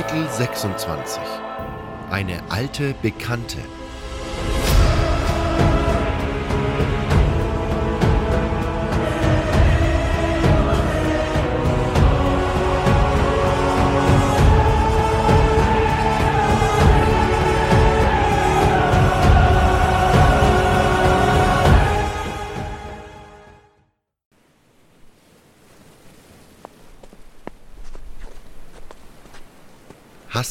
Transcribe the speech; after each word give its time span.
Kapitel 0.00 0.26
26 0.30 1.20
Eine 2.10 2.42
alte 2.48 2.94
Bekannte 3.02 3.58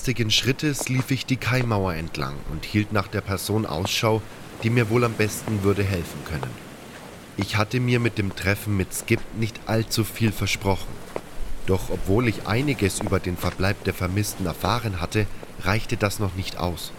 Hastigen 0.10 0.32
Schrittes 0.32 0.90
lief 0.90 1.12
ich 1.12 1.28
die 1.28 1.38
Kaimauer 1.38 1.94
entlang 1.94 2.34
und 2.52 2.66
hielt 2.66 2.92
nach 2.92 3.08
der 3.08 3.22
Person 3.22 3.68
Ausschau, 3.68 4.24
die 4.64 4.72
mir 4.72 4.90
wohl 4.90 5.04
am 5.04 5.14
besten 5.14 5.62
würde 5.62 5.84
helfen 5.84 6.20
können. 6.26 6.50
Ich 7.38 7.58
hatte 7.58 7.80
mir 7.80 8.00
mit 8.00 8.18
dem 8.18 8.36
Treffen 8.36 8.76
mit 8.76 8.92
Skip 8.92 9.20
nicht 9.38 9.60
allzu 9.68 10.04
viel 10.04 10.32
versprochen. 10.32 10.92
Doch 11.68 11.92
obwohl 11.92 12.28
ich 12.28 12.48
einiges 12.48 13.02
über 13.02 13.20
den 13.20 13.38
Verbleib 13.38 13.84
der 13.84 13.94
Vermissten 13.94 14.48
erfahren 14.48 15.00
hatte, 15.00 15.28
reichte 15.62 15.96
das 15.96 16.18
noch 16.18 16.34
nicht 16.34 16.58
aus. 16.58 16.92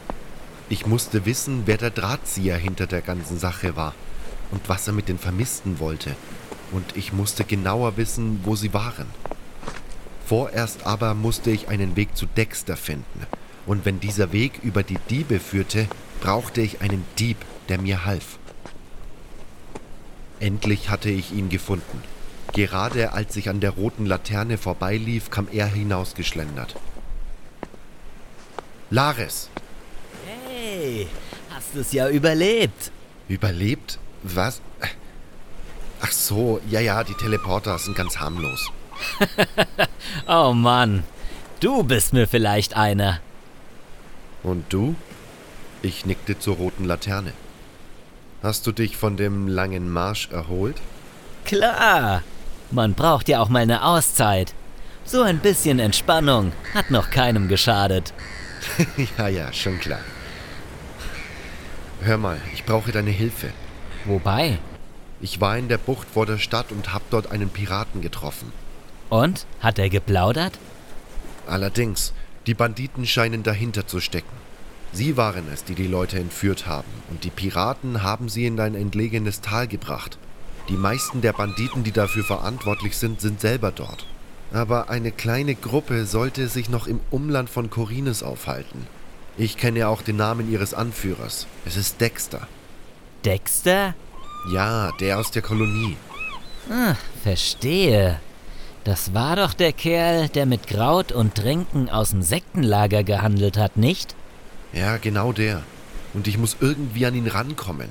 Ich 0.68 0.86
musste 0.86 1.26
wissen, 1.26 1.62
wer 1.64 1.78
der 1.78 1.90
Drahtzieher 1.90 2.58
hinter 2.58 2.86
der 2.86 3.02
ganzen 3.02 3.40
Sache 3.40 3.74
war 3.74 3.92
und 4.52 4.68
was 4.68 4.86
er 4.86 4.92
mit 4.92 5.08
den 5.08 5.18
Vermissten 5.18 5.80
wollte. 5.80 6.14
Und 6.70 6.96
ich 6.96 7.12
musste 7.12 7.42
genauer 7.42 7.96
wissen, 7.96 8.42
wo 8.44 8.54
sie 8.54 8.72
waren. 8.72 9.08
Vorerst 10.30 10.86
aber 10.86 11.14
musste 11.14 11.50
ich 11.50 11.66
einen 11.66 11.96
Weg 11.96 12.16
zu 12.16 12.24
Dexter 12.24 12.76
finden. 12.76 13.26
Und 13.66 13.84
wenn 13.84 13.98
dieser 13.98 14.30
Weg 14.30 14.60
über 14.62 14.84
die 14.84 14.98
Diebe 15.10 15.40
führte, 15.40 15.88
brauchte 16.20 16.60
ich 16.60 16.82
einen 16.82 17.04
Dieb, 17.18 17.36
der 17.68 17.80
mir 17.80 18.04
half. 18.04 18.38
Endlich 20.38 20.88
hatte 20.88 21.10
ich 21.10 21.32
ihn 21.32 21.48
gefunden. 21.48 22.00
Gerade 22.52 23.12
als 23.12 23.34
ich 23.34 23.48
an 23.48 23.58
der 23.58 23.70
roten 23.70 24.06
Laterne 24.06 24.56
vorbeilief, 24.56 25.30
kam 25.30 25.48
er 25.50 25.66
hinausgeschlendert. 25.66 26.76
Lares! 28.88 29.50
Hey, 30.46 31.08
hast 31.52 31.74
es 31.74 31.90
ja 31.90 32.08
überlebt. 32.08 32.92
Überlebt? 33.26 33.98
Was? 34.22 34.60
Ach 36.00 36.12
so, 36.12 36.60
ja, 36.70 36.78
ja, 36.78 37.02
die 37.02 37.14
Teleporter 37.14 37.76
sind 37.80 37.96
ganz 37.96 38.20
harmlos. 38.20 38.70
oh 40.28 40.52
Mann, 40.52 41.04
du 41.60 41.82
bist 41.82 42.12
mir 42.12 42.26
vielleicht 42.26 42.76
einer. 42.76 43.20
Und 44.42 44.72
du? 44.72 44.94
Ich 45.82 46.06
nickte 46.06 46.38
zur 46.38 46.56
roten 46.56 46.84
Laterne. 46.84 47.32
Hast 48.42 48.66
du 48.66 48.72
dich 48.72 48.96
von 48.96 49.16
dem 49.16 49.48
langen 49.48 49.90
Marsch 49.90 50.30
erholt? 50.30 50.76
Klar, 51.44 52.22
man 52.70 52.94
braucht 52.94 53.28
ja 53.28 53.40
auch 53.40 53.48
mal 53.48 53.62
eine 53.62 53.84
Auszeit. 53.84 54.54
So 55.04 55.22
ein 55.22 55.38
bisschen 55.38 55.78
Entspannung 55.78 56.52
hat 56.74 56.90
noch 56.90 57.10
keinem 57.10 57.48
geschadet. 57.48 58.12
ja, 59.18 59.28
ja, 59.28 59.52
schon 59.52 59.78
klar. 59.80 60.00
Hör 62.02 62.16
mal, 62.16 62.40
ich 62.54 62.64
brauche 62.64 62.92
deine 62.92 63.10
Hilfe. 63.10 63.50
Wobei? 64.04 64.58
Ich 65.20 65.40
war 65.40 65.58
in 65.58 65.68
der 65.68 65.78
Bucht 65.78 66.08
vor 66.08 66.24
der 66.24 66.38
Stadt 66.38 66.72
und 66.72 66.94
hab 66.94 67.08
dort 67.10 67.30
einen 67.30 67.50
Piraten 67.50 68.00
getroffen. 68.00 68.52
Und? 69.10 69.46
Hat 69.60 69.78
er 69.78 69.90
geplaudert? 69.90 70.58
Allerdings, 71.46 72.14
die 72.46 72.54
Banditen 72.54 73.06
scheinen 73.06 73.42
dahinter 73.42 73.86
zu 73.86 74.00
stecken. 74.00 74.40
Sie 74.92 75.16
waren 75.16 75.44
es, 75.52 75.64
die 75.64 75.74
die 75.74 75.86
Leute 75.86 76.18
entführt 76.18 76.66
haben, 76.66 76.90
und 77.10 77.24
die 77.24 77.30
Piraten 77.30 78.02
haben 78.02 78.28
sie 78.28 78.46
in 78.46 78.58
ein 78.58 78.74
entlegenes 78.74 79.40
Tal 79.40 79.68
gebracht. 79.68 80.18
Die 80.68 80.76
meisten 80.76 81.20
der 81.20 81.32
Banditen, 81.32 81.84
die 81.84 81.92
dafür 81.92 82.24
verantwortlich 82.24 82.96
sind, 82.96 83.20
sind 83.20 83.40
selber 83.40 83.72
dort. 83.72 84.06
Aber 84.52 84.90
eine 84.90 85.12
kleine 85.12 85.54
Gruppe 85.54 86.06
sollte 86.06 86.48
sich 86.48 86.68
noch 86.68 86.86
im 86.86 87.00
Umland 87.10 87.50
von 87.50 87.70
Corines 87.70 88.22
aufhalten. 88.22 88.86
Ich 89.36 89.56
kenne 89.56 89.88
auch 89.88 90.02
den 90.02 90.16
Namen 90.16 90.50
ihres 90.50 90.74
Anführers. 90.74 91.46
Es 91.64 91.76
ist 91.76 92.00
Dexter. 92.00 92.48
Dexter? 93.24 93.94
Ja, 94.52 94.90
der 94.98 95.18
aus 95.18 95.30
der 95.30 95.42
Kolonie. 95.42 95.96
Ah, 96.68 96.94
verstehe. 97.22 98.20
Das 98.84 99.12
war 99.12 99.36
doch 99.36 99.52
der 99.52 99.72
Kerl, 99.72 100.28
der 100.28 100.46
mit 100.46 100.66
Kraut 100.66 101.12
und 101.12 101.34
Trinken 101.34 101.90
aus 101.90 102.10
dem 102.10 102.22
Sektenlager 102.22 103.04
gehandelt 103.04 103.58
hat, 103.58 103.76
nicht? 103.76 104.14
Ja, 104.72 104.96
genau 104.96 105.32
der. 105.32 105.62
Und 106.14 106.26
ich 106.26 106.38
muss 106.38 106.56
irgendwie 106.60 107.04
an 107.06 107.14
ihn 107.14 107.26
rankommen. 107.26 107.90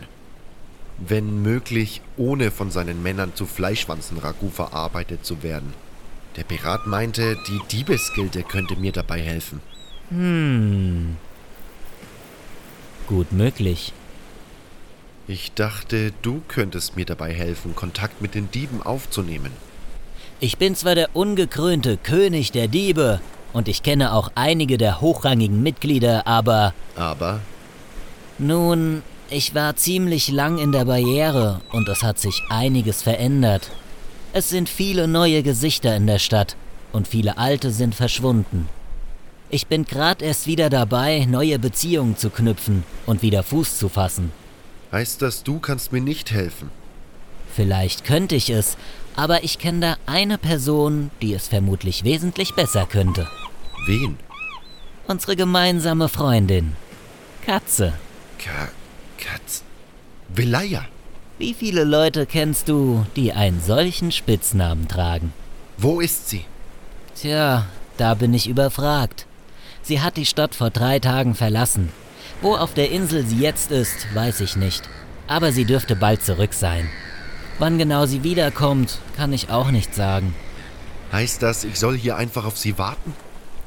Wenn 0.98 1.42
möglich, 1.42 2.02
ohne 2.18 2.52
von 2.52 2.72
seinen 2.72 3.04
Männern 3.04 3.34
zu 3.36 3.46
Fleischwanzen-Ragout 3.46 4.50
verarbeitet 4.50 5.26
zu 5.26 5.44
werden. 5.44 5.74
Der 6.36 6.44
Pirat 6.44 6.88
meinte, 6.88 7.38
die 7.48 7.60
Diebesgilde 7.72 8.44
könnte 8.44 8.76
mir 8.76 8.92
dabei 8.92 9.22
helfen. 9.22 9.62
Hm. 10.10 11.18
Gut 13.08 13.32
möglich. 13.32 13.94
Ich 15.28 15.54
dachte, 15.54 16.12
du 16.24 16.42
könntest 16.48 16.96
mir 16.96 17.06
dabei 17.06 17.34
helfen, 17.34 17.76
Kontakt 17.76 18.22
mit 18.22 18.36
den 18.36 18.50
Dieben 18.52 18.82
aufzunehmen. 18.82 19.52
Ich 20.42 20.58
bin 20.58 20.74
zwar 20.74 20.96
der 20.96 21.10
ungekrönte 21.18 21.98
König 21.98 22.54
der 22.54 22.70
Diebe 22.70 23.20
und 23.52 23.68
ich 23.68 23.84
kenne 23.84 24.14
auch 24.14 24.32
einige 24.36 24.78
der 24.78 25.02
hochrangigen 25.02 25.62
Mitglieder, 25.62 26.28
aber... 26.28 26.74
Aber? 26.96 27.42
Nun, 28.38 29.04
ich 29.30 29.54
war 29.54 29.76
ziemlich 29.76 30.30
lang 30.30 30.58
in 30.58 30.72
der 30.72 30.86
Barriere 30.86 31.60
und 31.74 31.90
es 31.90 32.04
hat 32.04 32.20
sich 32.20 32.42
einiges 32.50 33.02
verändert. 33.02 33.70
Es 34.32 34.50
sind 34.50 34.70
viele 34.70 35.10
neue 35.10 35.44
Gesichter 35.44 35.94
in 35.98 36.08
der 36.08 36.20
Stadt 36.20 36.56
und 36.94 37.10
viele 37.10 37.38
alte 37.38 37.72
sind 37.72 37.94
verschwunden. 37.94 38.70
Ich 39.50 39.68
bin 39.68 39.84
gerade 39.84 40.24
erst 40.24 40.48
wieder 40.48 40.70
dabei, 40.70 41.26
neue 41.26 41.60
Beziehungen 41.60 42.16
zu 42.16 42.30
knüpfen 42.30 42.86
und 43.06 43.22
wieder 43.22 43.44
Fuß 43.44 43.78
zu 43.78 43.90
fassen. 43.90 44.32
Heißt 44.94 45.22
das, 45.22 45.44
du 45.44 45.60
kannst 45.60 45.92
mir 45.92 46.02
nicht 46.02 46.32
helfen? 46.32 46.72
Vielleicht 47.56 48.06
könnte 48.06 48.36
ich 48.36 48.50
es, 48.52 48.78
aber 49.20 49.44
ich 49.44 49.60
kenne 49.60 49.80
da 49.82 49.98
eine 50.06 50.38
Person, 50.38 51.12
die 51.22 51.34
es 51.34 51.50
vermutlich 51.50 52.06
wesentlich 52.06 52.56
besser 52.56 52.86
könnte. 52.86 53.28
Wen? 53.86 54.18
Unsere 55.08 55.36
gemeinsame 55.36 56.08
Freundin. 56.08 56.78
Katze. 57.46 57.94
Ka 58.38 58.70
Katz. 59.18 59.64
Velaya. 60.30 60.86
Wie 61.38 61.54
viele 61.54 61.84
Leute 61.84 62.26
kennst 62.26 62.70
du, 62.70 63.06
die 63.18 63.34
einen 63.34 63.62
solchen 63.62 64.14
Spitznamen 64.14 64.88
tragen? 64.88 65.34
Wo 65.78 66.00
ist 66.00 66.30
sie? 66.30 66.46
Tja, 67.16 67.66
da 67.98 68.14
bin 68.14 68.34
ich 68.34 68.48
überfragt. 68.48 69.26
Sie 69.82 70.00
hat 70.00 70.16
die 70.16 70.26
Stadt 70.26 70.56
vor 70.56 70.70
drei 70.70 71.00
Tagen 71.00 71.36
verlassen. 71.36 71.90
Wo 72.42 72.56
auf 72.56 72.74
der 72.74 72.90
Insel 72.90 73.26
sie 73.26 73.40
jetzt 73.40 73.72
ist, 73.72 74.08
weiß 74.14 74.40
ich 74.40 74.56
nicht. 74.56 74.88
Aber 75.28 75.52
sie 75.52 75.66
dürfte 75.66 75.98
bald 75.98 76.24
zurück 76.24 76.54
sein. 76.54 76.90
Wann 77.60 77.78
genau 77.78 78.06
sie 78.06 78.24
wiederkommt, 78.24 79.00
kann 79.18 79.34
ich 79.34 79.50
auch 79.50 79.70
nicht 79.70 79.94
sagen. 79.94 80.34
Heißt 81.12 81.44
das, 81.44 81.66
ich 81.66 81.78
soll 81.78 81.98
hier 81.98 82.16
einfach 82.16 82.46
auf 82.46 82.58
sie 82.58 82.78
warten? 82.78 83.14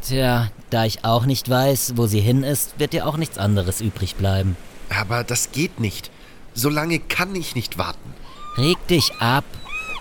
Tja, 0.02 0.50
da 0.70 0.86
ich 0.86 1.04
auch 1.04 1.26
nicht 1.26 1.48
weiß, 1.48 1.92
wo 1.96 2.06
sie 2.06 2.20
hin 2.20 2.42
ist, 2.42 2.78
wird 2.78 2.94
dir 2.94 3.06
auch 3.06 3.18
nichts 3.18 3.36
anderes 3.36 3.82
übrig 3.82 4.16
bleiben. 4.16 4.56
Aber 4.88 5.24
das 5.24 5.52
geht 5.52 5.78
nicht. 5.78 6.10
So 6.54 6.70
lange 6.70 6.98
kann 7.00 7.34
ich 7.36 7.54
nicht 7.54 7.76
warten. 7.76 8.14
Reg 8.56 8.78
dich 8.88 9.12
ab. 9.20 9.44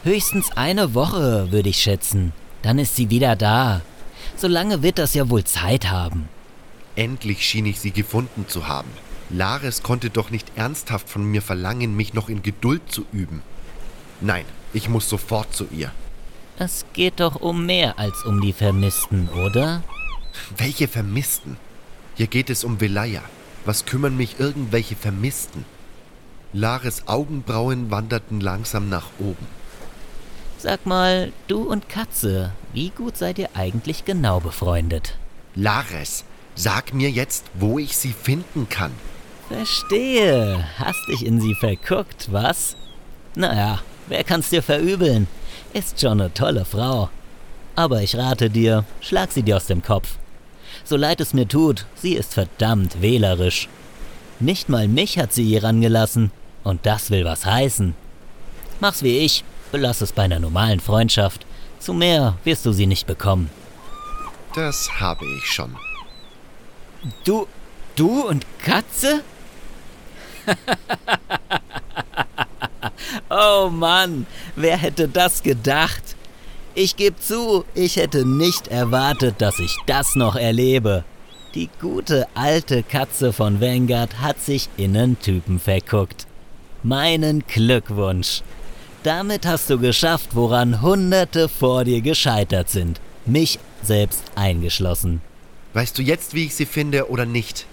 Höchstens 0.04 0.52
eine 0.56 0.94
Woche, 0.94 1.52
würde 1.52 1.70
ich 1.70 1.82
schätzen. 1.82 2.32
Dann 2.62 2.80
ist 2.80 2.96
sie 2.96 3.10
wieder 3.10 3.36
da. 3.36 3.82
So 4.38 4.48
lange 4.48 4.82
wird 4.82 5.00
das 5.00 5.14
ja 5.14 5.30
wohl 5.30 5.44
Zeit 5.44 5.92
haben. 5.92 6.30
Endlich 6.96 7.46
schien 7.46 7.66
ich 7.66 7.80
sie 7.80 7.92
gefunden 7.92 8.46
zu 8.48 8.68
haben. 8.68 8.90
Lares 9.30 9.84
konnte 9.84 10.10
doch 10.10 10.30
nicht 10.30 10.52
ernsthaft 10.56 11.10
von 11.10 11.24
mir 11.24 11.42
verlangen, 11.42 11.96
mich 11.96 12.14
noch 12.14 12.30
in 12.30 12.42
Geduld 12.42 12.82
zu 12.90 13.06
üben. 13.12 13.42
Nein, 14.22 14.46
ich 14.74 14.88
muss 14.88 15.10
sofort 15.10 15.54
zu 15.54 15.68
ihr. 15.72 15.92
Es 16.58 16.86
geht 16.94 17.20
doch 17.20 17.38
um 17.38 17.66
mehr 17.66 17.98
als 17.98 18.24
um 18.24 18.40
die 18.40 18.54
Vermissten, 18.54 19.30
oder? 19.30 19.84
Welche 20.56 20.88
Vermissten? 20.88 21.58
Hier 22.16 22.28
geht 22.28 22.52
es 22.52 22.64
um 22.64 22.80
Velaya. 22.80 23.24
Was 23.66 23.86
kümmern 23.86 24.16
mich 24.16 24.40
irgendwelche 24.40 24.96
Vermissten? 24.96 25.66
Lares 26.54 27.08
Augenbrauen 27.08 27.90
wanderten 27.90 28.42
langsam 28.42 28.90
nach 28.90 29.08
oben. 29.20 29.48
Sag 30.60 30.86
mal, 30.86 31.32
du 31.48 31.64
und 31.64 31.90
Katze, 31.90 32.52
wie 32.74 32.92
gut 32.92 33.18
seid 33.18 33.40
ihr 33.40 33.50
eigentlich 33.56 34.06
genau 34.06 34.40
befreundet? 34.40 35.18
Lares, 35.56 36.26
sag 36.54 36.94
mir 36.94 37.10
jetzt, 37.10 37.46
wo 37.56 37.80
ich 37.80 37.98
sie 37.98 38.14
finden 38.14 38.70
kann. 38.70 38.92
Verstehe. 39.48 40.64
Hast 40.78 41.08
dich 41.08 41.26
in 41.26 41.42
sie 41.42 41.56
verguckt, 41.56 42.32
was? 42.32 42.76
Naja, 43.36 43.80
Wer 44.08 44.24
kann's 44.24 44.50
dir 44.50 44.64
verübeln? 44.64 45.28
Ist 45.74 46.00
schon 46.00 46.20
eine 46.20 46.34
tolle 46.34 46.66
Frau. 46.66 47.10
Aber 47.76 48.02
ich 48.02 48.16
rate 48.16 48.50
dir, 48.50 48.84
schlag 49.00 49.32
sie 49.32 49.44
dir 49.44 49.58
aus 49.58 49.68
dem 49.68 49.82
Kopf. 49.82 50.18
So 50.84 50.98
leid 50.98 51.22
es 51.22 51.34
mir 51.34 51.48
tut, 51.48 51.86
sie 51.96 52.14
ist 52.14 52.34
verdammt 52.34 53.02
wählerisch. 53.02 53.70
Nicht 54.40 54.70
mal 54.70 54.88
mich 54.88 55.18
hat 55.18 55.34
sie 55.34 55.46
hier 55.46 55.64
rangelassen. 55.64 56.32
Und 56.64 56.86
das 56.86 57.10
will 57.10 57.26
was 57.26 57.46
heißen. 57.46 57.96
Mach's 58.80 59.04
wie 59.04 59.20
ich, 59.20 59.44
belass 59.72 60.02
es 60.02 60.12
bei 60.12 60.24
einer 60.24 60.40
normalen 60.40 60.80
Freundschaft. 60.80 61.46
Zu 61.80 61.94
mehr 61.94 62.38
wirst 62.44 62.66
du 62.66 62.72
sie 62.72 62.86
nicht 62.86 63.08
bekommen. 63.08 63.50
Das 64.54 65.00
habe 65.00 65.26
ich 65.38 65.46
schon. 65.46 65.76
Du, 67.24 67.48
du 67.96 68.28
und 68.28 68.46
Katze? 68.64 69.24
oh 73.32 73.70
Mann, 73.70 74.28
wer 74.56 74.78
hätte 74.78 75.08
das 75.08 75.42
gedacht? 75.42 76.16
Ich 76.74 76.96
gebe 76.96 77.20
zu, 77.20 77.66
ich 77.74 77.98
hätte 77.98 78.26
nicht 78.26 78.68
erwartet, 78.68 79.36
dass 79.40 79.60
ich 79.60 79.76
das 79.88 80.16
noch 80.16 80.36
erlebe. 80.36 81.04
Die 81.54 81.70
gute 81.82 82.28
alte 82.34 82.82
Katze 82.82 83.34
von 83.34 83.60
Vanguard 83.60 84.22
hat 84.22 84.40
sich 84.40 84.70
in 84.78 84.96
einen 84.96 85.20
Typen 85.20 85.60
verguckt. 85.60 86.26
Meinen 86.82 87.44
Glückwunsch. 87.46 88.42
Damit 89.04 89.46
hast 89.46 89.70
du 89.70 89.78
geschafft, 89.78 90.30
woran 90.34 90.82
Hunderte 90.82 91.50
vor 91.50 91.84
dir 91.84 92.02
gescheitert 92.02 92.70
sind. 92.70 93.02
Mich 93.26 93.60
selbst 93.84 94.24
eingeschlossen. 94.36 95.22
Weißt 95.74 95.98
du 95.98 96.04
jetzt, 96.04 96.34
wie 96.34 96.46
ich 96.46 96.56
sie 96.56 96.66
finde 96.66 97.10
oder 97.10 97.26
nicht? 97.26 97.66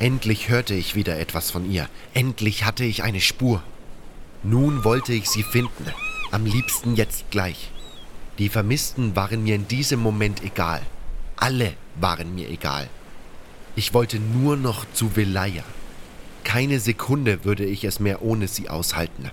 Endlich 0.00 0.48
hörte 0.48 0.74
ich 0.74 0.96
wieder 0.96 1.18
etwas 1.18 1.50
von 1.50 1.70
ihr. 1.70 1.88
Endlich 2.12 2.64
hatte 2.64 2.84
ich 2.84 3.02
eine 3.04 3.20
Spur. 3.20 3.62
Nun 4.44 4.84
wollte 4.84 5.14
ich 5.14 5.28
sie 5.30 5.42
finden. 5.42 5.86
Am 6.30 6.44
liebsten 6.44 6.96
jetzt 6.96 7.30
gleich. 7.30 7.70
Die 8.38 8.50
Vermissten 8.50 9.16
waren 9.16 9.42
mir 9.44 9.54
in 9.54 9.66
diesem 9.68 10.00
Moment 10.00 10.42
egal. 10.44 10.82
Alle 11.36 11.72
waren 11.96 12.34
mir 12.34 12.50
egal. 12.50 12.88
Ich 13.74 13.94
wollte 13.94 14.18
nur 14.18 14.56
noch 14.56 14.84
zu 14.92 15.16
Velaya. 15.16 15.64
Keine 16.44 16.78
Sekunde 16.78 17.44
würde 17.44 17.64
ich 17.64 17.84
es 17.84 18.00
mehr 18.00 18.20
ohne 18.22 18.46
sie 18.46 18.68
aushalten. 18.68 19.30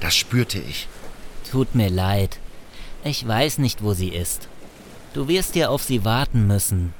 Das 0.00 0.16
spürte 0.16 0.58
ich. 0.58 0.88
Tut 1.50 1.74
mir 1.74 1.90
leid. 1.90 2.38
Ich 3.04 3.26
weiß 3.26 3.58
nicht, 3.58 3.82
wo 3.82 3.92
sie 3.92 4.08
ist. 4.08 4.48
Du 5.12 5.28
wirst 5.28 5.56
ja 5.56 5.68
auf 5.68 5.82
sie 5.82 6.04
warten 6.04 6.46
müssen. 6.46 6.94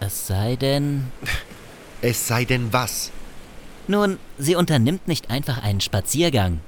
Es 0.00 0.26
sei 0.26 0.56
denn. 0.56 1.10
Es 2.02 2.28
sei 2.28 2.44
denn 2.44 2.74
was? 2.74 3.10
Nun, 3.88 4.18
sie 4.38 4.54
unternimmt 4.54 5.08
nicht 5.08 5.30
einfach 5.30 5.62
einen 5.62 5.80
Spaziergang. 5.80 6.60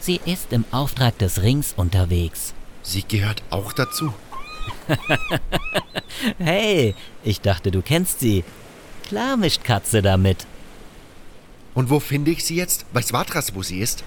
Sie 0.00 0.20
ist 0.24 0.52
im 0.52 0.64
Auftrag 0.70 1.18
des 1.18 1.42
Rings 1.42 1.74
unterwegs. 1.76 2.54
Sie 2.82 3.02
gehört 3.06 3.42
auch 3.50 3.72
dazu. 3.72 4.12
hey, 6.38 6.94
ich 7.24 7.40
dachte, 7.40 7.70
du 7.70 7.82
kennst 7.82 8.20
sie. 8.20 8.44
Klar 9.08 9.36
mischt 9.36 9.64
Katze 9.64 10.02
damit. 10.02 10.46
Und 11.74 11.90
wo 11.90 12.00
finde 12.00 12.30
ich 12.30 12.44
sie 12.44 12.56
jetzt? 12.56 12.86
Weiß 12.92 13.12
Watras, 13.12 13.54
wo 13.54 13.62
sie 13.62 13.80
ist? 13.80 14.04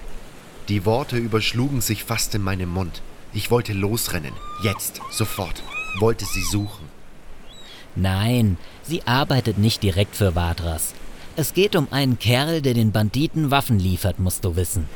Die 0.68 0.84
Worte 0.84 1.16
überschlugen 1.16 1.80
sich 1.80 2.04
fast 2.04 2.34
in 2.34 2.42
meinem 2.42 2.68
Mund. 2.70 3.02
Ich 3.32 3.50
wollte 3.50 3.72
losrennen. 3.72 4.32
Jetzt, 4.62 5.00
sofort. 5.10 5.62
Wollte 5.98 6.24
sie 6.24 6.42
suchen. 6.42 6.88
Nein, 7.96 8.56
sie 8.82 9.06
arbeitet 9.06 9.58
nicht 9.58 9.82
direkt 9.82 10.16
für 10.16 10.34
Vadras. 10.34 10.94
Es 11.36 11.54
geht 11.54 11.76
um 11.76 11.88
einen 11.90 12.18
Kerl, 12.18 12.60
der 12.60 12.74
den 12.74 12.92
Banditen 12.92 13.50
Waffen 13.50 13.78
liefert, 13.78 14.18
musst 14.18 14.44
du 14.44 14.56
wissen. 14.56 14.86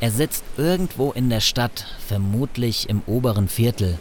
Er 0.00 0.10
sitzt 0.10 0.44
irgendwo 0.56 1.12
in 1.12 1.30
der 1.30 1.40
Stadt, 1.40 1.86
vermutlich 2.06 2.88
im 2.88 3.02
oberen 3.06 3.48
Viertel. 3.48 3.98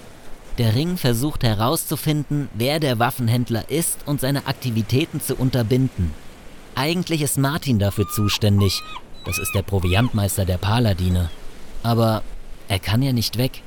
Der 0.57 0.75
Ring 0.75 0.97
versucht 0.97 1.44
herauszufinden, 1.44 2.50
wer 2.53 2.80
der 2.80 3.00
Waffenhändler 3.00 3.69
ist 3.69 4.00
und 4.06 4.21
seine 4.21 4.47
Aktivitäten 4.47 5.21
zu 5.21 5.36
unterbinden. 5.36 6.13
Eigentlich 6.75 7.21
ist 7.21 7.38
Martin 7.38 7.80
dafür 7.80 8.07
zuständig. 8.09 8.81
Das 9.25 9.38
ist 9.38 9.56
der 9.56 9.63
Proviantmeister 9.63 10.45
der 10.45 10.57
Paladine. 10.57 11.30
Aber 11.83 12.24
er 12.68 12.80
kann 12.80 13.01
ja 13.01 13.13
nicht 13.13 13.38
weg. 13.38 13.62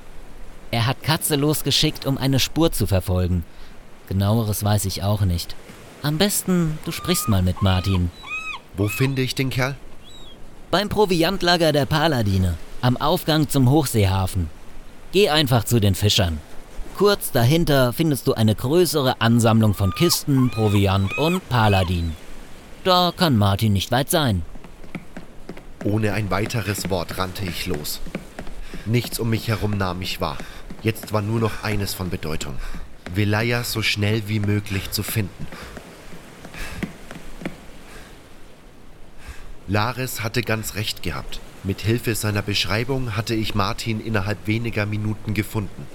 Er 0.70 0.86
hat 0.86 1.02
Katze 1.02 1.36
losgeschickt, 1.36 2.04
um 2.04 2.18
eine 2.18 2.40
Spur 2.40 2.72
zu 2.72 2.86
verfolgen. 2.86 3.44
Genaueres 4.08 4.62
weiß 4.62 4.84
ich 4.84 5.02
auch 5.02 5.22
nicht. 5.22 5.56
Am 6.02 6.18
besten, 6.18 6.78
du 6.84 6.92
sprichst 6.92 7.28
mal 7.28 7.42
mit 7.42 7.62
Martin. 7.62 8.10
Wo 8.76 8.88
finde 8.88 9.22
ich 9.22 9.34
den 9.34 9.50
Kerl? 9.50 9.76
Beim 10.70 10.90
Proviantlager 10.90 11.72
der 11.72 11.86
Paladine, 11.86 12.58
am 12.82 12.98
Aufgang 12.98 13.48
zum 13.48 13.70
Hochseehafen. 13.70 14.50
Geh 15.12 15.30
einfach 15.30 15.64
zu 15.64 15.80
den 15.80 15.94
Fischern. 15.94 16.38
Kurz 16.98 17.32
dahinter 17.32 17.94
findest 17.94 18.26
du 18.26 18.34
eine 18.34 18.54
größere 18.54 19.22
Ansammlung 19.22 19.72
von 19.72 19.92
Kisten, 19.92 20.50
Proviant 20.50 21.16
und 21.16 21.48
Paladin. 21.48 22.14
Da 22.84 23.14
kann 23.16 23.38
Martin 23.38 23.72
nicht 23.72 23.90
weit 23.92 24.10
sein. 24.10 24.42
Ohne 25.84 26.12
ein 26.12 26.30
weiteres 26.30 26.90
Wort 26.90 27.16
rannte 27.16 27.46
ich 27.46 27.66
los. 27.66 28.00
Nichts 28.84 29.18
um 29.18 29.30
mich 29.30 29.48
herum 29.48 29.70
nahm 29.78 30.00
mich 30.00 30.20
wahr. 30.20 30.36
Jetzt 30.82 31.14
war 31.14 31.22
nur 31.22 31.40
noch 31.40 31.62
eines 31.62 31.94
von 31.94 32.10
Bedeutung. 32.10 32.56
Velaya 33.14 33.64
so 33.64 33.80
schnell 33.80 34.24
wie 34.26 34.40
möglich 34.40 34.90
zu 34.90 35.02
finden. 35.02 35.46
Lares 39.68 40.22
hatte 40.22 40.40
ganz 40.40 40.76
recht 40.76 41.02
gehabt. 41.02 41.40
Mit 41.62 41.82
Hilfe 41.82 42.14
seiner 42.14 42.40
Beschreibung 42.40 43.16
hatte 43.16 43.34
ich 43.34 43.54
Martin 43.54 44.00
innerhalb 44.00 44.46
weniger 44.46 44.86
Minuten 44.86 45.34
gefunden. 45.34 45.86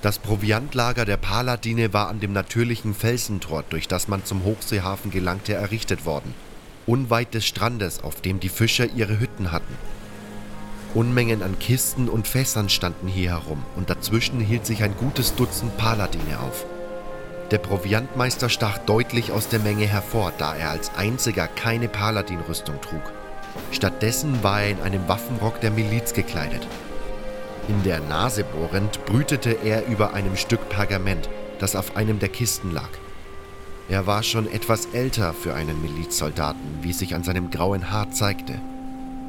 Das 0.00 0.18
Proviantlager 0.18 1.04
der 1.04 1.18
Paladine 1.18 1.92
war 1.92 2.08
an 2.08 2.20
dem 2.20 2.32
natürlichen 2.32 2.94
Felsentor, 2.94 3.64
durch 3.68 3.86
das 3.86 4.08
man 4.08 4.24
zum 4.24 4.44
Hochseehafen 4.44 5.10
gelangte, 5.10 5.52
errichtet 5.52 6.06
worden. 6.06 6.32
Unweit 6.86 7.34
des 7.34 7.44
Strandes, 7.44 8.02
auf 8.02 8.22
dem 8.22 8.40
die 8.40 8.48
Fischer 8.48 8.86
ihre 8.86 9.20
Hütten 9.20 9.52
hatten. 9.52 9.74
Unmengen 10.94 11.42
an 11.42 11.58
Kisten 11.58 12.08
und 12.08 12.26
Fässern 12.26 12.70
standen 12.70 13.08
hier 13.08 13.30
herum 13.30 13.62
und 13.76 13.90
dazwischen 13.90 14.40
hielt 14.40 14.64
sich 14.64 14.82
ein 14.82 14.96
gutes 14.96 15.34
Dutzend 15.34 15.76
Paladine 15.76 16.40
auf. 16.40 16.64
Der 17.50 17.58
Proviantmeister 17.58 18.48
stach 18.48 18.78
deutlich 18.78 19.32
aus 19.32 19.48
der 19.48 19.60
Menge 19.60 19.86
hervor, 19.86 20.32
da 20.38 20.54
er 20.54 20.70
als 20.70 20.94
einziger 20.96 21.46
keine 21.46 21.88
Paladinrüstung 21.88 22.80
trug. 22.80 23.02
Stattdessen 23.70 24.42
war 24.42 24.62
er 24.62 24.70
in 24.70 24.80
einem 24.80 25.08
Waffenrock 25.08 25.60
der 25.60 25.70
Miliz 25.70 26.12
gekleidet. 26.12 26.66
In 27.68 27.82
der 27.82 28.00
Nase 28.00 28.44
bohrend 28.44 29.04
brütete 29.04 29.58
er 29.64 29.86
über 29.86 30.14
einem 30.14 30.36
Stück 30.36 30.68
Pergament, 30.68 31.28
das 31.58 31.76
auf 31.76 31.96
einem 31.96 32.18
der 32.18 32.30
Kisten 32.30 32.72
lag. 32.72 32.88
Er 33.90 34.06
war 34.06 34.22
schon 34.22 34.50
etwas 34.50 34.86
älter 34.92 35.32
für 35.32 35.54
einen 35.54 35.80
Milizsoldaten, 35.80 36.78
wie 36.82 36.92
sich 36.92 37.14
an 37.14 37.24
seinem 37.24 37.50
grauen 37.50 37.90
Haar 37.90 38.10
zeigte. 38.10 38.60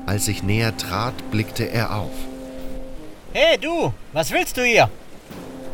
Als 0.05 0.27
ich 0.27 0.43
näher 0.43 0.75
trat, 0.75 1.13
blickte 1.31 1.69
er 1.69 1.95
auf. 1.95 2.11
Hey 3.33 3.57
du, 3.57 3.93
was 4.11 4.31
willst 4.31 4.57
du 4.57 4.63
hier? 4.63 4.89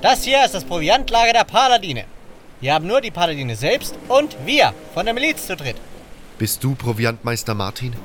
Das 0.01 0.23
hier 0.23 0.43
ist 0.43 0.53
das 0.53 0.65
Proviantlager 0.65 1.33
der 1.33 1.45
Paladine. 1.45 2.05
Wir 2.61 2.73
haben 2.73 2.87
nur 2.87 3.01
die 3.01 3.11
Paladine 3.11 3.55
selbst 3.55 3.95
und 4.07 4.35
wir 4.45 4.73
von 4.93 5.05
der 5.05 5.13
Miliz 5.13 5.45
zu 5.47 5.55
dritt. 5.55 5.77
Bist 6.37 6.63
du 6.63 6.75
Proviantmeister 6.75 7.53
Martin? 7.53 7.95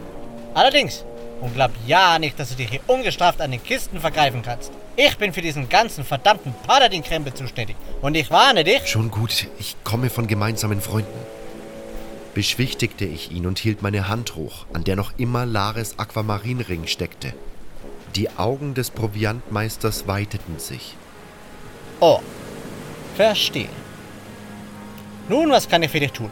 Allerdings. 0.55 1.05
Und 1.41 1.55
glaub 1.55 1.71
ja 1.87 2.19
nicht, 2.19 2.39
dass 2.39 2.51
du 2.51 2.55
dich 2.57 2.69
hier 2.69 2.81
ungestraft 2.87 3.41
an 3.41 3.51
den 3.51 3.63
Kisten 3.63 3.99
vergreifen 3.99 4.43
kannst. 4.43 4.73
Ich 4.97 5.17
bin 5.17 5.33
für 5.33 5.41
diesen 5.41 5.69
ganzen 5.71 6.05
verdammten 6.05 6.55
Paladin-Krempel 6.67 7.33
zuständig. 7.33 7.77
Und 8.03 8.15
ich 8.15 8.31
warne 8.31 8.65
dich. 8.65 8.87
Schon 8.87 9.11
gut, 9.11 9.47
ich 9.59 9.77
komme 9.85 10.11
von 10.11 10.27
gemeinsamen 10.27 10.83
Freunden. 10.83 11.19
Beschwichtigte 12.35 13.07
ich 13.07 13.31
ihn 13.33 13.47
und 13.47 13.59
hielt 13.59 13.83
meine 13.83 14.09
Hand 14.09 14.37
hoch, 14.37 14.67
an 14.73 14.85
der 14.85 14.97
noch 14.97 15.13
immer 15.17 15.47
Lares 15.47 15.99
Aquamarinring 15.99 16.87
steckte. 16.87 17.33
Die 18.15 18.29
Augen 18.37 18.75
des 18.75 18.91
Proviantmeisters 18.91 20.07
weiteten 20.07 20.59
sich. 20.59 20.97
Oh, 22.01 22.21
verstehe. 23.17 23.69
Nun, 25.29 25.51
was 25.51 25.69
kann 25.69 25.83
ich 25.83 25.91
für 25.91 26.01
dich 26.01 26.13
tun? 26.13 26.31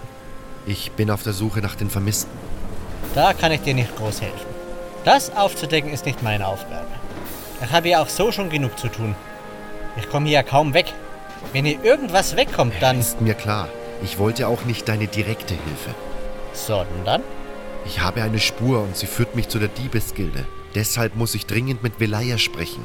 Ich 0.67 0.91
bin 0.93 1.11
auf 1.11 1.23
der 1.23 1.33
Suche 1.33 1.61
nach 1.61 1.77
den 1.77 1.89
Vermissten. 1.89 2.48
Da 3.15 3.33
kann 3.33 3.53
ich 3.53 3.61
dir 3.61 3.75
nicht 3.75 3.97
groß 3.97 4.21
helfen. 4.21 4.47
Das 5.05 5.35
aufzudecken 5.35 5.93
ist 5.93 6.07
nicht 6.07 6.23
meine 6.23 6.47
Aufgabe. 6.47 6.87
Ich 7.65 7.73
habe 7.73 7.89
ja 7.89 8.03
auch 8.03 8.09
so 8.09 8.31
schon 8.31 8.51
genug 8.51 8.79
zu 8.79 8.89
tun. 8.89 9.15
Ich 9.97 10.09
komme 10.09 10.27
hier 10.27 10.39
ja 10.39 10.43
kaum 10.43 10.75
weg. 10.75 10.93
Wenn 11.53 11.65
hier 11.65 11.83
irgendwas 11.83 12.37
wegkommt, 12.37 12.75
dann... 12.81 13.01
Ist 13.01 13.21
mir 13.21 13.35
klar. 13.35 13.69
Ich 14.03 14.19
wollte 14.19 14.47
auch 14.49 14.65
nicht 14.65 14.89
deine 14.89 15.07
direkte 15.07 15.55
Hilfe. 15.55 15.95
Sondern? 16.53 17.23
Ich 17.85 18.01
habe 18.01 18.23
eine 18.23 18.39
Spur 18.39 18.83
und 18.83 18.97
sie 18.97 19.07
führt 19.07 19.35
mich 19.35 19.49
zu 19.49 19.59
der 19.59 19.69
Diebesgilde. 19.69 20.47
Deshalb 20.75 21.17
muss 21.17 21.35
ich 21.35 21.47
dringend 21.47 21.83
mit 21.83 22.01
Velaya 22.01 22.39
sprechen. 22.39 22.85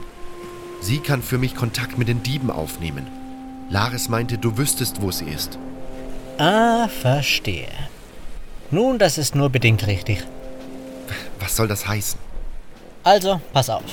Sie 0.81 0.99
kann 0.99 1.21
für 1.21 1.37
mich 1.37 1.55
Kontakt 1.55 1.97
mit 1.97 2.07
den 2.07 2.23
Dieben 2.23 2.49
aufnehmen. 2.49 3.07
Laris 3.69 4.09
meinte, 4.09 4.37
du 4.37 4.57
wüsstest, 4.57 5.01
wo 5.01 5.11
sie 5.11 5.25
ist. 5.25 5.57
Ah, 6.37 6.87
verstehe. 6.87 7.69
Nun, 8.73 8.97
das 8.97 9.19
ist 9.19 9.35
nur 9.35 9.51
bedingt 9.51 9.85
richtig. 9.85 10.23
Was 11.39 11.55
soll 11.55 11.67
das 11.67 11.87
heißen? 11.87 12.19
Also, 13.03 13.39
pass 13.53 13.69
auf. 13.69 13.83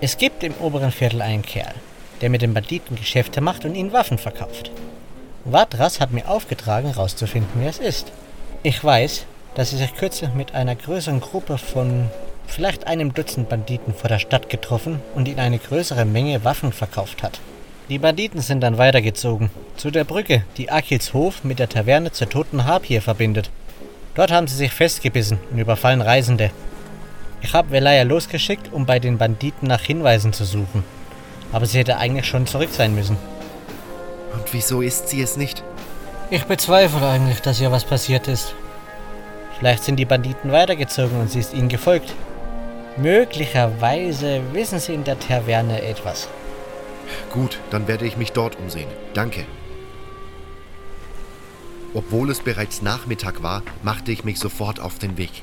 Es 0.00 0.16
gibt 0.16 0.42
im 0.44 0.54
oberen 0.54 0.90
Viertel 0.90 1.20
einen 1.20 1.42
Kerl, 1.42 1.74
der 2.22 2.30
mit 2.30 2.40
den 2.40 2.54
Banditen 2.54 2.96
Geschäfte 2.96 3.42
macht 3.42 3.66
und 3.66 3.74
ihnen 3.74 3.92
Waffen 3.92 4.16
verkauft. 4.16 4.70
Vatras 5.44 6.00
hat 6.00 6.10
mir 6.10 6.26
aufgetragen, 6.26 6.88
herauszufinden, 6.88 7.50
wer 7.56 7.68
es 7.68 7.80
ist. 7.80 8.12
Ich 8.62 8.82
weiß, 8.82 9.26
dass 9.56 9.68
sie 9.68 9.76
sich 9.76 9.94
kürzlich 9.94 10.32
mit 10.32 10.54
einer 10.54 10.74
größeren 10.74 11.20
Gruppe 11.20 11.58
von 11.58 12.08
vielleicht 12.46 12.86
einem 12.86 13.12
Dutzend 13.12 13.50
Banditen 13.50 13.92
vor 13.92 14.08
der 14.08 14.20
Stadt 14.20 14.48
getroffen 14.48 15.02
und 15.14 15.28
ihnen 15.28 15.38
eine 15.40 15.58
größere 15.58 16.06
Menge 16.06 16.44
Waffen 16.44 16.72
verkauft 16.72 17.22
hat. 17.22 17.40
Die 17.90 17.98
Banditen 17.98 18.40
sind 18.40 18.62
dann 18.62 18.78
weitergezogen, 18.78 19.50
zu 19.76 19.90
der 19.90 20.04
Brücke, 20.04 20.46
die 20.56 20.70
Akils 20.70 21.12
Hof 21.12 21.44
mit 21.44 21.58
der 21.58 21.68
Taverne 21.68 22.10
zur 22.10 22.30
Toten 22.30 22.64
Harpie 22.64 22.98
verbindet. 23.00 23.50
Dort 24.14 24.30
haben 24.30 24.46
sie 24.46 24.56
sich 24.56 24.72
festgebissen 24.72 25.38
und 25.50 25.58
überfallen 25.58 26.02
Reisende. 26.02 26.50
Ich 27.40 27.54
habe 27.54 27.70
Velaya 27.70 28.02
losgeschickt, 28.02 28.72
um 28.72 28.86
bei 28.86 28.98
den 28.98 29.18
Banditen 29.18 29.66
nach 29.68 29.80
Hinweisen 29.80 30.32
zu 30.32 30.44
suchen. 30.44 30.84
Aber 31.50 31.66
sie 31.66 31.78
hätte 31.78 31.96
eigentlich 31.96 32.26
schon 32.26 32.46
zurück 32.46 32.68
sein 32.70 32.94
müssen. 32.94 33.16
Und 34.32 34.52
wieso 34.52 34.80
ist 34.80 35.08
sie 35.08 35.22
es 35.22 35.36
nicht? 35.36 35.62
Ich 36.30 36.44
bezweifle 36.44 37.06
eigentlich, 37.06 37.40
dass 37.40 37.60
ihr 37.60 37.72
was 37.72 37.84
passiert 37.84 38.28
ist. 38.28 38.54
Vielleicht 39.58 39.84
sind 39.84 39.96
die 39.96 40.04
Banditen 40.04 40.52
weitergezogen 40.52 41.20
und 41.20 41.30
sie 41.30 41.40
ist 41.40 41.54
ihnen 41.54 41.68
gefolgt. 41.68 42.12
Möglicherweise 42.96 44.40
wissen 44.52 44.78
sie 44.78 44.94
in 44.94 45.04
der 45.04 45.18
Taverne 45.18 45.82
etwas. 45.82 46.28
Gut, 47.30 47.58
dann 47.70 47.88
werde 47.88 48.06
ich 48.06 48.16
mich 48.16 48.32
dort 48.32 48.58
umsehen. 48.58 48.88
Danke. 49.14 49.46
Obwohl 51.94 52.30
es 52.30 52.40
bereits 52.40 52.80
Nachmittag 52.80 53.42
war, 53.42 53.62
machte 53.82 54.12
ich 54.12 54.24
mich 54.24 54.38
sofort 54.38 54.80
auf 54.80 54.98
den 54.98 55.18
Weg. 55.18 55.42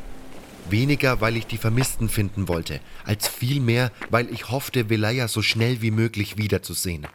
Weniger, 0.69 1.21
weil 1.21 1.37
ich 1.37 1.47
die 1.47 1.57
Vermissten 1.57 2.09
finden 2.09 2.47
wollte, 2.47 2.79
als 3.03 3.27
vielmehr, 3.27 3.91
weil 4.09 4.29
ich 4.31 4.49
hoffte, 4.49 4.89
Velaya 4.89 5.27
so 5.27 5.41
schnell 5.41 5.81
wie 5.81 5.91
möglich 5.91 6.37
wiederzusehen. 6.37 7.07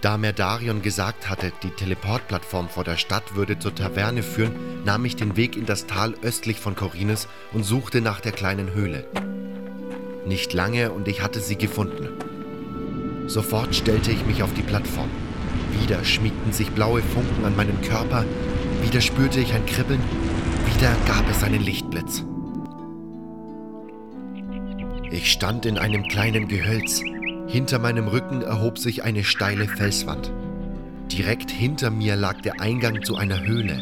Da 0.00 0.18
mir 0.18 0.32
Darion 0.32 0.82
gesagt 0.82 1.28
hatte, 1.28 1.52
die 1.62 1.70
Teleportplattform 1.70 2.68
vor 2.68 2.84
der 2.84 2.96
Stadt 2.96 3.34
würde 3.34 3.58
zur 3.58 3.74
Taverne 3.74 4.22
führen, 4.22 4.84
nahm 4.84 5.04
ich 5.04 5.16
den 5.16 5.36
Weg 5.36 5.56
in 5.56 5.66
das 5.66 5.86
Tal 5.86 6.14
östlich 6.22 6.60
von 6.60 6.76
Corines 6.76 7.26
und 7.52 7.64
suchte 7.64 8.00
nach 8.00 8.20
der 8.20 8.32
kleinen 8.32 8.72
Höhle. 8.72 9.08
Nicht 10.26 10.52
lange 10.52 10.92
und 10.92 11.08
ich 11.08 11.22
hatte 11.22 11.40
sie 11.40 11.56
gefunden. 11.56 12.08
Sofort 13.26 13.74
stellte 13.74 14.12
ich 14.12 14.24
mich 14.26 14.42
auf 14.42 14.52
die 14.54 14.62
Plattform. 14.62 15.10
Wieder 15.80 16.04
schmiegten 16.04 16.52
sich 16.52 16.70
blaue 16.70 17.02
Funken 17.02 17.44
an 17.44 17.56
meinen 17.56 17.80
Körper, 17.82 18.24
wieder 18.82 19.00
spürte 19.00 19.40
ich 19.40 19.52
ein 19.54 19.66
Kribbeln, 19.66 20.00
wieder 20.74 20.94
gab 21.06 21.28
es 21.30 21.42
einen 21.42 21.62
Lichtblitz. 21.62 22.24
Ich 25.10 25.30
stand 25.30 25.66
in 25.66 25.78
einem 25.78 26.02
kleinen 26.08 26.48
Gehölz. 26.48 27.00
Hinter 27.46 27.78
meinem 27.78 28.08
Rücken 28.08 28.42
erhob 28.42 28.78
sich 28.78 29.04
eine 29.04 29.22
steile 29.22 29.68
Felswand. 29.68 30.32
Direkt 31.12 31.50
hinter 31.50 31.90
mir 31.90 32.16
lag 32.16 32.40
der 32.40 32.60
Eingang 32.60 33.02
zu 33.02 33.16
einer 33.16 33.40
Höhle. 33.44 33.78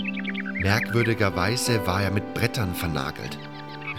Merkwürdigerweise 0.61 1.87
war 1.87 2.03
er 2.03 2.11
mit 2.11 2.35
Brettern 2.35 2.75
vernagelt. 2.75 3.39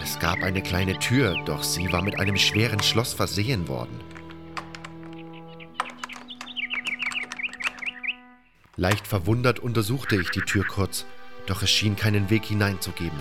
Es 0.02 0.18
gab 0.20 0.42
eine 0.42 0.62
kleine 0.62 0.98
Tür, 0.98 1.36
doch 1.46 1.64
sie 1.64 1.92
war 1.92 2.02
mit 2.02 2.20
einem 2.20 2.36
schweren 2.36 2.80
Schloss 2.80 3.12
versehen 3.12 3.66
worden. 3.66 4.00
Leicht 8.78 9.06
verwundert 9.06 9.58
untersuchte 9.58 10.16
ich 10.16 10.30
die 10.30 10.42
Tür 10.42 10.64
kurz, 10.66 11.06
doch 11.46 11.62
es 11.62 11.70
schien 11.70 11.96
keinen 11.96 12.28
Weg 12.28 12.44
hineinzugeben. 12.44 13.18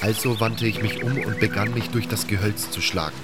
Also 0.00 0.40
wandte 0.40 0.66
ich 0.66 0.82
mich 0.82 1.04
um 1.04 1.16
und 1.16 1.38
begann 1.38 1.72
mich 1.74 1.90
durch 1.90 2.08
das 2.08 2.26
Gehölz 2.26 2.72
zu 2.72 2.80
schlagen. 2.80 3.16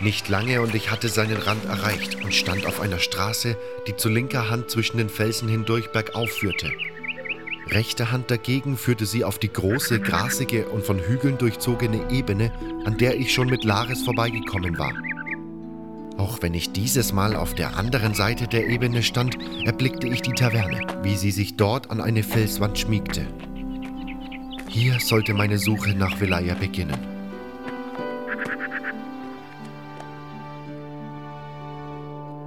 Nicht 0.00 0.28
lange 0.28 0.60
und 0.60 0.74
ich 0.74 0.90
hatte 0.90 1.08
seinen 1.08 1.38
Rand 1.38 1.64
erreicht 1.64 2.22
und 2.22 2.34
stand 2.34 2.66
auf 2.66 2.80
einer 2.80 2.98
Straße, 2.98 3.56
die 3.86 3.96
zu 3.96 4.10
linker 4.10 4.50
Hand 4.50 4.70
zwischen 4.70 4.98
den 4.98 5.08
Felsen 5.08 5.48
hindurch 5.48 5.92
bergauf 5.92 6.30
führte. 6.30 6.70
Rechte 7.68 8.12
Hand 8.12 8.30
dagegen 8.30 8.76
führte 8.76 9.06
sie 9.06 9.24
auf 9.24 9.38
die 9.38 9.52
große, 9.52 9.98
grasige 10.00 10.68
und 10.68 10.84
von 10.84 10.98
Hügeln 10.98 11.38
durchzogene 11.38 12.10
Ebene, 12.10 12.52
an 12.84 12.98
der 12.98 13.16
ich 13.16 13.32
schon 13.32 13.48
mit 13.48 13.64
Laris 13.64 14.04
vorbeigekommen 14.04 14.78
war. 14.78 14.92
Auch 16.18 16.42
wenn 16.42 16.52
ich 16.52 16.72
dieses 16.72 17.12
Mal 17.12 17.36
auf 17.36 17.54
der 17.54 17.76
anderen 17.76 18.12
Seite 18.12 18.48
der 18.48 18.66
Ebene 18.66 19.04
stand, 19.04 19.38
erblickte 19.64 20.08
ich 20.08 20.20
die 20.20 20.32
Taverne, 20.32 20.80
wie 21.02 21.16
sie 21.16 21.30
sich 21.30 21.56
dort 21.56 21.90
an 21.90 22.00
eine 22.00 22.24
Felswand 22.24 22.76
schmiegte. 22.76 23.24
Hier 24.68 24.98
sollte 24.98 25.32
meine 25.32 25.58
Suche 25.58 25.90
nach 25.90 26.20
Velaya 26.20 26.54
beginnen. 26.54 26.98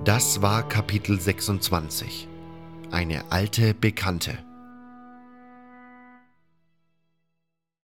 Das 0.04 0.42
war 0.42 0.68
Kapitel 0.68 1.20
26. 1.20 2.28
Eine 2.92 3.32
alte 3.32 3.74
Bekannte. 3.74 4.38